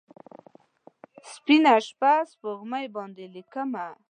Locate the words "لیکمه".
3.35-3.85